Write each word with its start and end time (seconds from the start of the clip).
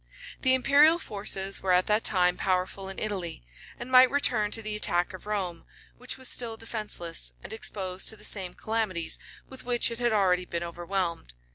The 0.41 0.55
imperial 0.55 0.97
forces 0.97 1.61
were 1.61 1.71
at 1.73 1.85
that 1.85 2.03
time 2.03 2.35
powerful 2.35 2.89
in 2.89 2.97
Italy, 2.97 3.43
and 3.79 3.91
might 3.91 4.09
return 4.09 4.49
to 4.49 4.63
the 4.63 4.75
attack 4.75 5.13
of 5.13 5.27
Rome, 5.27 5.63
which 5.95 6.17
was 6.17 6.27
still 6.27 6.57
defenceless, 6.57 7.33
and 7.43 7.53
exposed 7.53 8.07
to 8.07 8.15
the 8.15 8.25
same 8.25 8.55
calamities 8.55 9.19
with 9.47 9.63
which 9.63 9.91
it 9.91 9.99
had 9.99 10.11
already 10.11 10.45
been 10.45 10.63
overwhelmed. 10.63 11.35